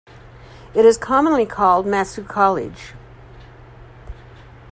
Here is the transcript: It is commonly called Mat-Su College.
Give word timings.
It 0.73 0.83
is 0.83 0.97
commonly 0.97 1.45
called 1.45 1.85
Mat-Su 1.85 2.23
College. 2.23 2.93